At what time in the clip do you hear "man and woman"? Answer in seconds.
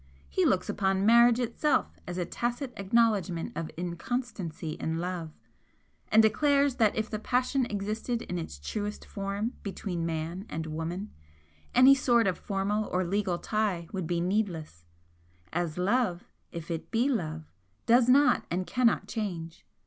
10.03-11.11